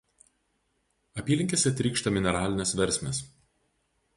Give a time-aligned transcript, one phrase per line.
[1.23, 3.21] Apylinkėse trykšta mineralinės versmės.